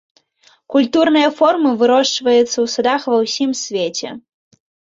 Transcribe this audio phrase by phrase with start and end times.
[0.75, 4.09] Культурныя формы вырошчваецца ў садах ва ўсім свеце.